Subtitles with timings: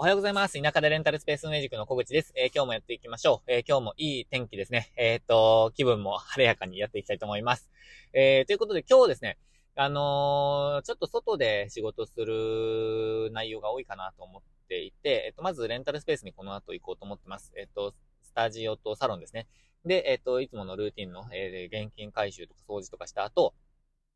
[0.00, 0.58] おはようございます。
[0.58, 2.32] 田舎でレンタルスペース運営塾の小口です。
[2.34, 3.52] えー、今日もやっていきましょう。
[3.52, 4.90] えー、今日もいい天気ですね。
[4.96, 7.68] えっ、と、気分も晴れやかにやっていきたいと思います。
[8.14, 9.36] え、ということで今日ですね、
[9.76, 17.52] あのちょっと外で仕事する内容が多いかなと思っていて、えっ、と、まずレンタルスペースにこの後行こうと思ってます。
[17.58, 17.92] えっ、と、
[18.22, 19.48] スタジオとサロンですね。
[19.84, 23.52] で、えっ、と、いつものルーティンの、え現金回収とか掃除とかした後、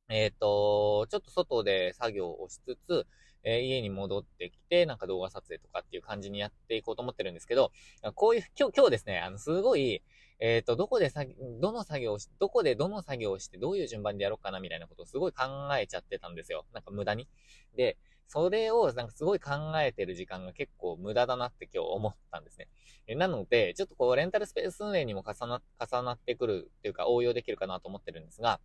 [0.09, 3.07] えっ、と、ちょっと外で作業をしつつ、
[3.45, 7.71] えー、家に戻ってきて、なんか動画撮影とかっていう感じにやっていこうと思ってるんですけど、
[8.15, 10.03] こういう、今日、今日ですね、あの、すごい、
[10.41, 11.25] えっ、ー、と、どこでさ、
[11.61, 15.45] どの作業をし、どこでどの作業をして、どういう順番でやろうかなみたいなことをすごい考
[15.79, 16.65] えちゃってたんですよ。
[16.73, 17.29] なんか無駄に。
[17.77, 17.97] で、
[18.27, 22.69] それをなんかすごい考えてる時間が結構無駄だなって今日思ったんですね。
[23.17, 28.61] なので、ちょっとこう、レンタルスペース運営にも重な、重なってくるっていうか応用できるかなと思ってるんですが、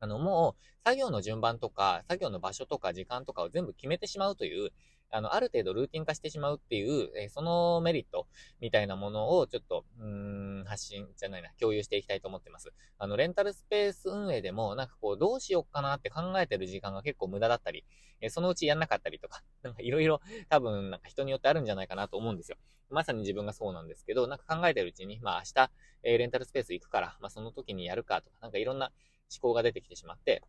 [0.00, 4.70] あの、もう、作業の順番とか、作業の場所とか時間とかを全部決めてしまうという、
[5.10, 8.26] あの、ある程度ルーティン化してしまうっていう、え、そのメリット
[8.60, 12.72] みたいなものをちょっと、うん、発信じゃないな、共有していきたいと思ってます。
[12.96, 17.84] あの、レンタルスペース運営でも、なんかこう、どうしようかなって考えてる時間が結構無駄だったり、
[18.22, 22.56] え、そのうちやんなかったりとか、 なんかいろいろ多分、なんか人によってあるんじゃないかなと思うんですよ。
[22.88, 25.70] まさに自分がそうなんですけど、なんか考えてるうちに、まあ明日、
[26.02, 28.90] えー、レンタルスペース行くから、まあその時にやるかとか、なんかいろんな
[29.30, 30.42] 思考が出てきてしまって、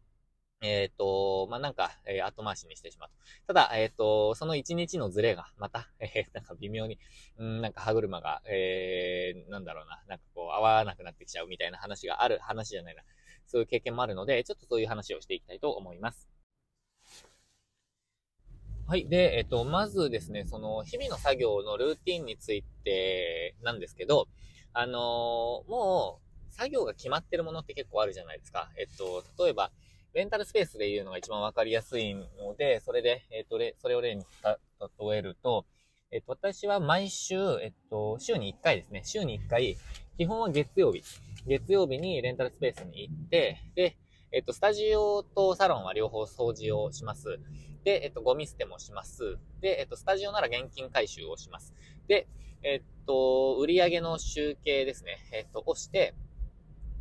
[0.61, 3.15] えっ、ー、と、まあ、なんか、えー、後回しにしてしまうと。
[3.47, 6.99] ただ、えっ、ー、と、その一日のズレが、また、 えー、なんか微妙に、
[7.37, 13.03] うん、なんか歯車が、えー、なんだろうな、なんかこう、合わなくなってきちゃうみたいな話がある話じゃないな。
[13.47, 16.29] そういう経験もあるので、ちょっとそういう話をしていきたいと思います。
[18.87, 19.07] はい。
[19.07, 24.27] で、えっ、と、まずですね、その、日々の作業のルーティンについてなんですけど、
[24.73, 28.69] あのもう、作業が決まってるものって結構あるじゃないですか。
[28.77, 29.71] えっと、例えば、
[30.13, 35.65] レンタルスペースで言うのが一番わかりやすいので、それで、えっ、と、それを例に例えると、
[36.11, 39.03] えっ、と、私は毎週、えっ、と、週に1回ですね。
[39.05, 39.77] 週に1回、
[40.17, 41.01] 基本は月曜日。
[41.47, 43.97] 月曜日にレンタルスペースに行って、で、
[44.33, 47.39] えっ、と、スタジオとサロンは両方掃除をします。
[47.85, 49.37] で、えっ、と、ゴミ捨てもします。
[49.61, 51.73] で、えっ、と、スタジオなら現金回収をします。
[52.09, 52.27] で、
[52.63, 55.17] えっ、と、売上の集計ですね。
[55.31, 56.13] えっ、と、をして、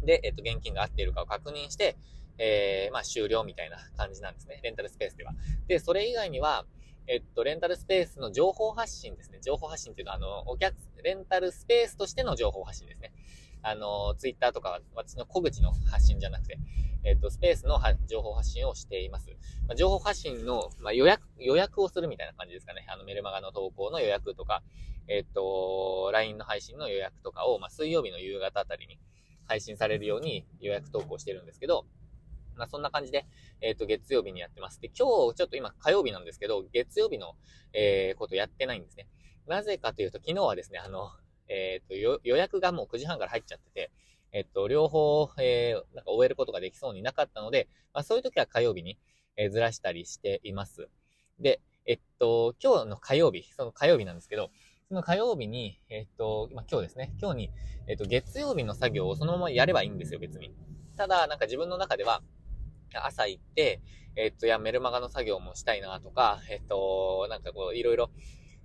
[0.04, 1.96] で、えっ、と、現金が合っているかを確認して、
[2.38, 4.60] えー、まあ終了みたいな感じなんですね。
[4.62, 5.32] レンタルスペースでは。
[5.68, 6.64] で、それ以外には、
[7.06, 9.40] えっと、レンタルスペースの情報発信ですね。
[9.42, 13.12] 情報発信っていうのは、あの、お客、レンタルスペースとしての情報発信ですね。
[13.62, 16.58] あの、ツイッターとかは私の小口の発信じゃなくて、
[17.04, 19.28] えっと、スペースの情報発信をしています。
[19.66, 22.86] まあ、情報発信の、まあ、予約、予約をするみたいな感じですかね。
[22.88, 24.62] あの、メルマガの投稿の予約とか、
[25.08, 28.98] えっと、LINE の配信の予約とかを、まあ、水曜日の夕方あたりに
[29.50, 31.84] 配信されるように予約投稿してるんですけど、
[32.56, 33.26] まあ、そんな感じで、
[33.60, 34.80] えっ、ー、と、月曜日にやってます。
[34.80, 37.34] で、今日、ちょっと今火曜日なんですけど、月曜日の、
[37.72, 39.08] えー、ことやってないんですね。
[39.48, 41.10] なぜかというと、昨日はですね、あの、
[41.48, 43.90] えっ、ー、と、予約がもう9時半から入っちゃってて、
[44.30, 48.98] えっと、両方、えー、なんか終えることができそうになかったので、まあ、そういう時は火曜日に、
[49.36, 50.88] え、ずらしたりしています。
[51.40, 54.50] で、えっと、今日の火曜日、その火曜日なんですけど、
[54.90, 57.50] その火曜日に、えっと、まあ、今日ですね、今日に、
[57.86, 60.52] えっと、月曜日の作業をそのままやればいいんですよ、別に。
[60.96, 62.22] ただ、なんか自分の中では、
[62.92, 63.80] 朝行って、
[64.16, 68.10] えっと、や、メルマガの作業もしたいなとか、えっと、なんかこう、いろいろ、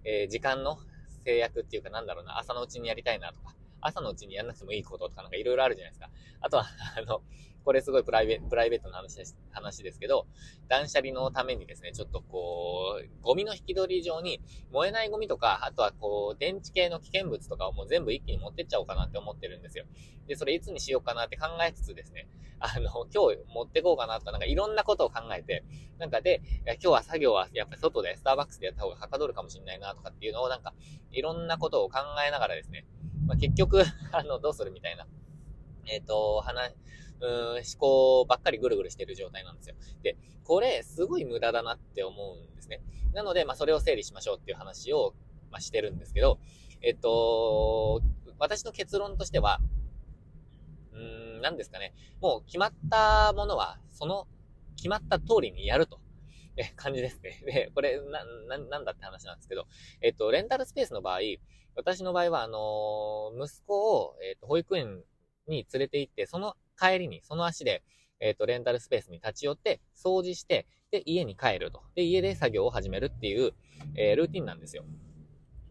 [0.03, 0.79] えー、時間の
[1.25, 6.09] 制約っていうかなんだろうな、朝のうちにやりたいなとか、朝のうちにやんなくてもいいこととかなんかいろいろあるじゃないですか。
[6.41, 6.65] あとは、
[6.97, 7.21] あの、
[7.65, 10.27] これすごいプライベプライベートな話です、話ですけど、
[10.69, 14.39] 断捨離のためにですね、ちょっとこう、ゴミの引き取り上に
[14.71, 19.85] 燃えないゴミとか、あとはこう、電池系の危険物とかをもう全部一気に持ってっちゃおうかなって思ってるんですよ。
[20.27, 22.27] で、それいつにしようかなって考えつつですね、
[22.59, 25.63] あの、今日持ってこうかなとか、なんかいろんなことを考えて、
[25.97, 30.73] なんかで、今日は作業はやっぱり外でスターバックスでやった方がはかどるかもしれないなとかっていうのをなんか、
[31.11, 32.85] いろんなことを考えながらですね、
[33.25, 35.07] まあ、結局、 あの、どうするみたいな、
[35.87, 36.75] えっ、ー、と、話、
[37.21, 39.75] うん、思考ばっかりぐるぐるしてる状態なんですよ。
[40.03, 42.81] で、これ、すごい無駄だなって思うんですね。
[43.13, 45.13] なので、まあ、それを整理しましょうっていう話を、
[45.51, 46.39] まあ、してるんですけど、
[46.81, 48.01] えっと、
[48.37, 49.59] 私の結論としては、
[50.91, 51.93] うーん、何ですかね。
[52.21, 54.27] もう決まったものは、その
[54.75, 55.99] 決まった通りにやると。
[56.57, 57.41] え、感じですね。
[57.45, 59.67] で、これ、な、な、なんだって話なんですけど、
[60.01, 61.19] えっと、レンタルスペースの場合、
[61.75, 65.03] 私の場合は、あの、息子を、えっと、保育園
[65.47, 67.83] に連れて行って、その帰りに、その足で、
[68.19, 71.81] えっ、ー、と、レンタルスペースに立ち寄って、掃除して、で、家に帰ると。
[71.95, 73.53] で、家で作業を始めるっていう、
[73.95, 74.85] えー、ルーティンなんですよ。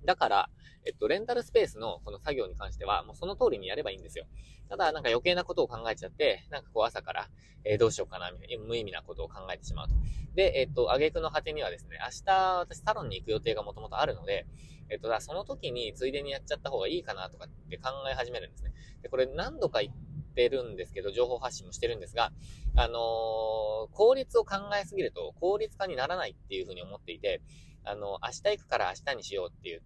[0.05, 0.51] だから、
[0.87, 4.27] えっと、レンタルスペースのこの作業に関しては、もうその通りにやればいいんですよ。
[4.69, 7.29] ただ、なんか余計なことを考えちゃって、なんかこう朝から、
[7.65, 9.95] えー、どうしようかな、みたいな、無意味なことを考えてしまうと。
[10.35, 14.47] で、えっと、挙句の果てにはですね、明日、私サロンに行く予定がもともとあるので、
[14.91, 18.75] えっと、だその時についでにやっちゃった方がいいかなとかって考え始めるんですね。
[19.03, 19.91] で、これ何度か言
[20.35, 22.33] ってるんですけど、情報発信もしてるんですが、
[22.77, 27.41] あのー、効率を考えすぎると効率化にならないっていうふうに思っていて、
[27.85, 29.83] あの、明日行くから明日にしようっていう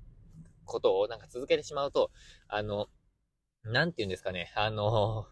[0.65, 2.11] ことをなんか続けてしまうと、
[2.49, 2.87] あの、
[3.65, 5.27] なんて言うんですかね、あの、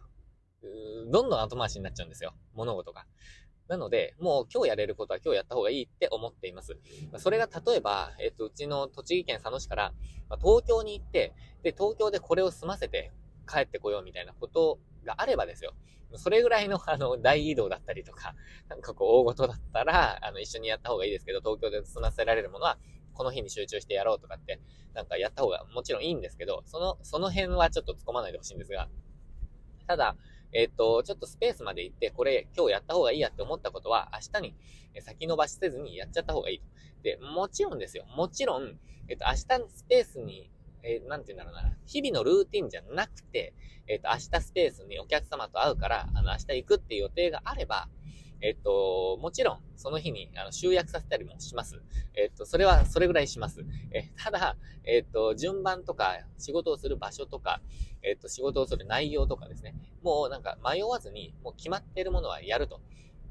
[1.10, 2.34] どんどん後回しになっちゃうんですよ。
[2.54, 3.06] 物事が。
[3.68, 6.76] なので、もう今日やれることは今日やった方がいいって思っています。
[7.18, 9.92] それが例えば、えっと、うちの栃木県佐野市から、
[10.40, 11.32] 東京に行って、
[11.62, 13.12] で、東京でこれを済ませて
[13.48, 15.72] 帰ってこようみたいなことがあればですよ。
[16.14, 18.34] それぐらいの、あの、大移動だったりとか、
[18.68, 22.78] なんかこう、大事だったら、あの、一緒にやった方がいいですけど、東京で済ませられるものは、
[23.12, 24.60] この日に集中してやろうとかって、
[24.94, 28.88] なんかやった方がもちろんいいんですけど、その、その辺はちょっと突っ込まないでほしいんですが、
[29.86, 30.16] ただ、
[30.52, 34.54] えっ、と、ちょっとスペースまで行って、これ今日やった方がいいやって思ったことは、明日に
[35.00, 36.64] 先延ばしせずにやっちゃった方がいいと。
[37.02, 38.04] で、もちろんですよ。
[38.16, 38.78] もちろん、
[39.08, 40.50] えっ、と、明日のスペースに、
[40.86, 43.52] えー、なんて言うんだろうな、日々のルーティンじゃなくて、
[43.88, 47.88] えっ、と、明日スペースにお客様と会うから、あの、明日行くっていう予定があれば、
[48.40, 51.80] えっと、もちろん、その日に、あの、集約させたりもします。
[52.14, 53.64] えっと、それは、それぐらいします。
[53.92, 57.60] え、ただ、えっと、順番とか、仕事をする場所とか、
[58.02, 59.74] えっと、仕事をする内容とかですね。
[60.02, 62.80] もうなんか迷わずに、もう決まってるものはやると。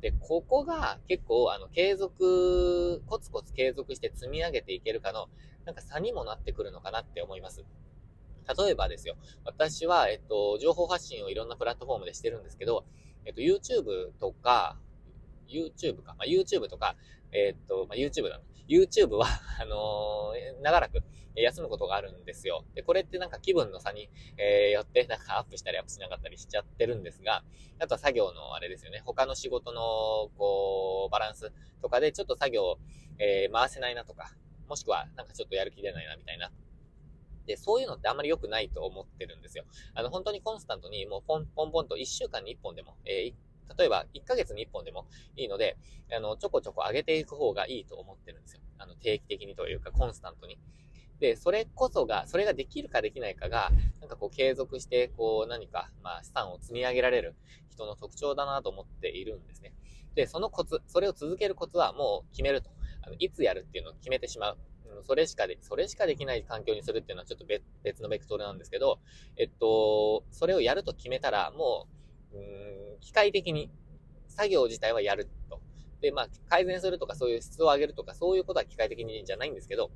[0.02, 5.28] で、ここが結構、あの、継続、コツコツ継続して積み上げていけるかの、
[5.66, 7.66] なんか差にもなってくるのかなって思います。
[8.58, 9.16] 例えばですよ。
[9.44, 12.86] 私は、えっと、情報発信をいろんなプラットフォームでしてるんですけど、
[13.26, 14.78] えっと、YouTube とか、
[15.48, 16.96] YouTube か、まあ、YouTube とか、
[17.32, 18.44] え、っと、まあ、YouTube だ、ね。
[18.68, 19.26] YouTube は、
[19.62, 21.04] あのー、長らく
[21.36, 22.66] 休むことがあるんですよ。
[22.74, 27.44] で、これってなんか気分の差に、えー、よって、なんかアップしたりアップしなかったりしちゃってるんですが、
[27.80, 29.02] あとは作業のあれですよね。
[29.06, 29.82] 他の仕事の、
[30.38, 31.52] こう、バランス
[31.82, 32.78] とかでちょっと作業、
[33.20, 34.36] えー、回せないなとか、
[34.68, 36.52] もしくはなんかちょっとやる気出ないなみたいな。
[37.46, 39.66] で、そういうのってあんまり良くないと思ってるんですよ。
[39.94, 43.34] あの、本当にコンスタントにもうポンポンポンと1週間に1本でも、えー、
[43.78, 45.78] 例えば、1ヶ月に1本でもいいので、
[46.16, 48.62] あの、ちょこちょこ上げていく方がいいと思ってるんですよ。
[48.78, 50.60] あの、定期的にというか、コンスタントに。
[51.20, 57.36] で、それこそが、それができるかできないかが、なんかこう継続して、こう何か、まあ資産を積み上げられる
[57.70, 59.74] 人の特徴だなと思っているんですね。
[60.14, 62.70] で、そのコツ、それを続けるコツはもう決めると。
[63.02, 64.58] あのいつやるっていうのを決めてしまう。
[65.04, 67.46] それしかで、それしかできない環境にするっていうのはちょっと
[67.84, 69.00] 別のベクトルなんですけど、
[69.38, 71.88] えっと、それをやると決めたら、も
[72.34, 72.40] う、う、
[73.02, 73.70] 機械的に
[74.28, 75.62] 作業自体はやると。
[76.02, 79.92] で、まあ、改善するとか、そういう質を上げるとか、そういうことは機械的にじゃないんですけど、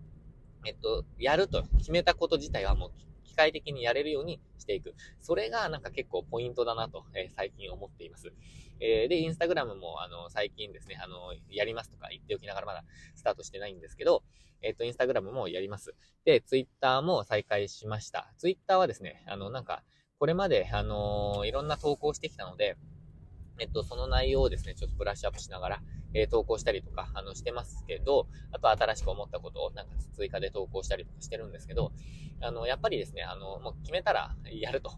[0.65, 2.91] えっと、やると決めたこと自体はもう
[3.23, 4.95] 機械的にやれるようにしていく。
[5.19, 8.33] それがなんか結構ポイントだなと、えー、最近思っています。
[8.81, 12.83] えー、で、インスタグラムもあの、最近ですね、あの、やりますとか言っておきながらまだ
[13.15, 14.23] スタートしてないんですけど、
[14.61, 15.95] えっ、と、インスタグラムもやります。
[16.25, 18.33] で、ツイッターも再開しました。
[18.37, 19.83] ツイッターはですね、あの、なんか、
[20.19, 22.77] これまで、あのいろんな投稿してきたので、
[23.57, 25.81] えっと、その内容をですね、ちょっとブラッシュアップしながら、
[26.13, 31.93] えー、投稿したりとか、あの、してますけど、あと新しく思ったことをなんか追加で投稿したりとかしてるんですけど、
[32.41, 34.91] あの、やっぱりですね、あの、もう決めたらやると。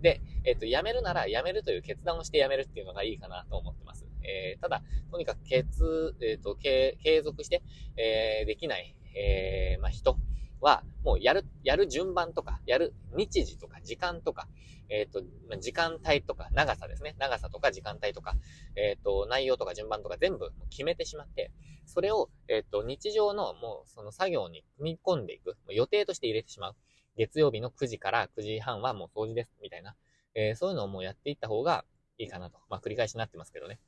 [0.00, 4.06] で、えっと、やめるならやめるという決断をしてやめるっていうのがいいかなと思ってます。
[4.22, 7.62] えー、ただ、とにかく決、えっ、ー、と、継続して、
[7.96, 10.18] えー、できない、えー、まあ、人
[10.64, 14.48] は、もうやる、やる順番とか、やる日時とか時間とか、
[14.88, 15.22] えっ、ー、と、
[15.58, 17.14] 時間帯とか、長さですね。
[17.18, 18.34] 長さとか時間帯とか、
[18.74, 21.52] えっ、ー、と、内容とか順番とか全部決めてしまって、
[21.84, 26.76] それを、えっ、ー、と、日常のもうその作業に組み込んでいく、予定として入れてしまう。
[27.16, 29.94] 月曜日の9時から9時半はもう掃除です、みたいな。
[30.34, 31.84] えそういうのをもうやっていった方が
[32.18, 32.58] いいかなと。
[32.68, 33.78] まあ、繰り返しになってますけどね。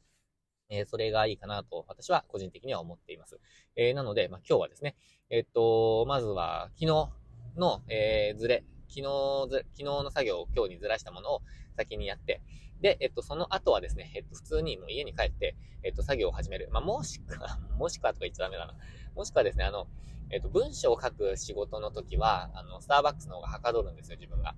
[0.68, 3.38] えそれがいいかなと、私は個人的には思っています。
[3.76, 4.96] えなので、まあ、今日はですね、
[5.30, 7.08] えっと、まずは、昨日
[7.56, 9.02] の、えー、ずれ、昨日
[9.48, 11.42] ず、昨日の作業を今日にずらしたものを
[11.76, 12.42] 先にやって、
[12.80, 16.68] で、えっと、その後はですね、えっと、普通にもう家に帰って、えっと、作業を始める。
[16.72, 18.74] まあ、もしくは、 もしくはとか言っちゃダメだな。
[19.14, 19.88] もしくはですね、あの、
[20.30, 24.54] えっと、文章を書く仕事の時は、あの、スターバックスの方がはかどるんですよ、自分が。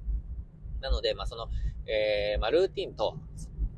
[0.80, 1.48] なので、まあ、その、
[1.86, 3.16] えー、まあ、ルーティンと、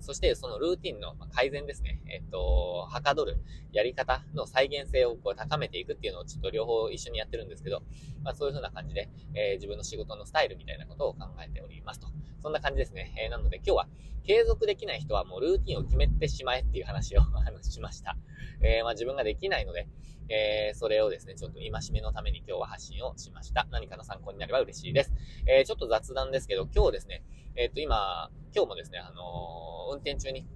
[0.00, 2.00] そしてそのルーティンの改善ですね。
[2.08, 3.38] えっと、はかどる
[3.72, 7.82] やり方の再現性をこう高めていくっていうのをちょっと両方一緒にやってるんですけど、
[8.22, 12.08] まあそういう風な感じで、えー、自分の仕事のスタイルみたいなことを考えておりますと。
[12.42, 13.14] そんな感じですね。
[13.22, 13.88] えー、なので今日は
[14.24, 17.22] 継続できない人はもうルーティンを決めてしまえっていう話を
[17.62, 18.16] しました。
[18.62, 19.88] えー、まあ自分ができないので、
[20.28, 23.66] えー、それをですね、ちょっと戒めのために今日は発信をしました。
[23.70, 25.12] 何かの参考になれば嬉しいです。
[25.46, 27.24] えー、ちょっと雑談ですけど、今日ですね、
[27.56, 30.46] えっ、と今、今日もですね、あの運転中に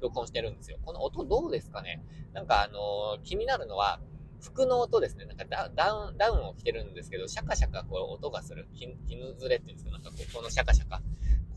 [0.00, 0.78] 録音してるんですよ。
[0.84, 2.02] この音どうですかね？
[2.32, 4.00] なんかあの気になるのは、
[4.44, 5.24] 服の音ですね。
[5.24, 8.68] なんかダウン、ダウンを着てるんですけど、シャカシャカこう音がする。
[8.74, 11.00] 絹ずれって言うんですけど、なんかここのシャカシャカ。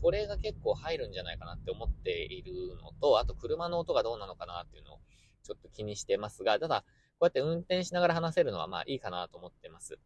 [0.00, 5.00] これが結構入るんじゃないかなって思っているのと、あと車の音がどうなのかなっていうのを
[5.42, 6.84] ちょっと気にしてますが、ただ、
[7.18, 9.98] こうやって運転しながら話せるのはまあいいかなと思ってます。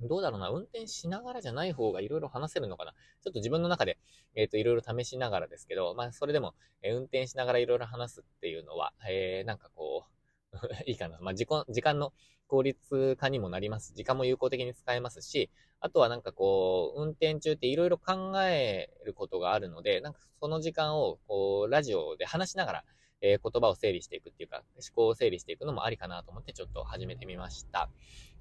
[0.00, 2.92] どうだろうな、運転しながらじゃない方がいろいろ話せるのかな？
[2.92, 3.98] ちょっと自分の中で、
[4.34, 10.15] えっ、ー、と、いろいろ試しながらですけど、まあ、それでも、えー、運転しながらいろいろ話すっていうのは、えー、なんかこう
[10.86, 11.18] いいかな。
[11.20, 12.12] まあ、時間、時間の
[12.46, 13.92] 効率化にもなります。
[13.94, 15.50] 時間も有効的に使えますし、
[15.80, 22.84] あとはなんかこう、運転中っていろいろ考えることがあるので、なんかその時間を、こう、ラジオで話しながら、
[23.22, 27.90] えー、言葉を整理していくっていうか、思考を整理していくのもありかなと思ってちょっと始めてみました。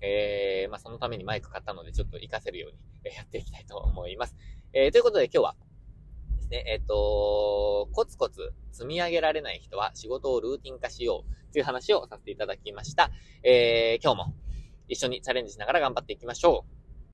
[0.01, 4.35] えー、まあ、そのためにマイク買ったのでちょっと活かせるようにやっていきたいと思います。
[4.73, 5.55] えー、ということで今日は
[6.49, 13.11] ですね、えっ、と、コツコツ積み上げられない人は仕事をルーティン化しようという話をさせていただきました。
[13.43, 14.33] えー、今日も
[14.87, 16.84] 一緒にチャレンジしながら頑張っていきましょう。